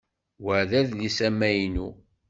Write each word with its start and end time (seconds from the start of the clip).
Wa 0.43 0.57
d 0.69 0.71
adlis 0.79 1.17
amaynu. 1.27 1.89